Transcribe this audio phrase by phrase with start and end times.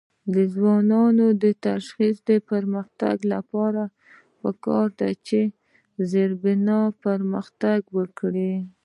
[0.33, 1.43] د ځوانانو د
[1.87, 3.83] شخصي پرمختګ لپاره
[4.41, 5.39] پکار ده چې
[6.11, 8.53] زیربنا پرمختګ ورکړي.